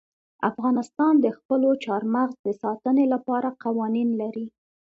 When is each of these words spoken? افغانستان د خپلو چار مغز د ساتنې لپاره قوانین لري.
افغانستان 0.49 1.13
د 1.19 1.27
خپلو 1.37 1.69
چار 1.83 2.01
مغز 2.13 2.35
د 2.45 2.47
ساتنې 2.63 3.05
لپاره 3.13 3.49
قوانین 3.63 4.09
لري. 4.21 4.45